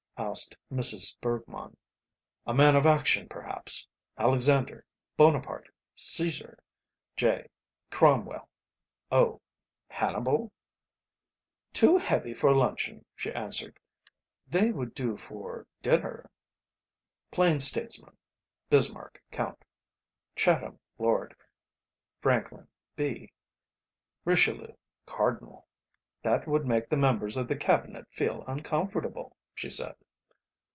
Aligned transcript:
asked 0.17 0.55
Mrs. 0.71 1.15
Bergmann. 1.19 1.75
"A 2.45 2.53
man 2.53 2.75
of 2.75 2.85
action, 2.85 3.27
perhaps? 3.27 3.87
Alexander, 4.19 4.85
Bonaparte, 5.17 5.67
Caesar, 5.95 6.59
J., 7.17 7.49
Cromwell, 7.89 8.47
O., 9.11 9.41
Hannibal?" 9.87 10.51
"Too 11.73 11.97
heavy 11.97 12.35
for 12.35 12.53
luncheon," 12.55 13.03
she 13.15 13.33
answered, 13.33 13.79
"they 14.47 14.71
would 14.71 14.93
do 14.93 15.17
for 15.17 15.65
dinner." 15.81 16.29
"Plain 17.31 17.59
statesman? 17.59 18.15
Bismarck, 18.69 19.19
Count; 19.31 19.65
Chatham, 20.35 20.79
Lord; 20.99 21.35
Franklin, 22.21 22.67
B; 22.95 23.33
Richelieu, 24.23 24.75
Cardinal." 25.07 25.65
"That 26.21 26.47
would 26.47 26.67
make 26.67 26.89
the 26.89 26.95
members 26.95 27.37
of 27.37 27.47
the 27.47 27.57
Cabinet 27.57 28.05
feel 28.11 28.45
uncomfortable," 28.45 29.35
she 29.55 29.71
said. 29.71 29.95